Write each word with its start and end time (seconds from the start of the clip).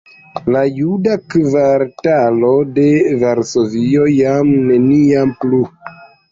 La 0.53 0.61
juda 0.77 1.17
kvartalo 1.33 2.51
de 2.79 2.87
Varsovio 3.27 4.11
jam 4.17 4.53
neniam 4.73 5.39
plu! 5.45 5.65